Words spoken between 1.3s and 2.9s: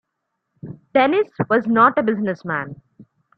was not a business man.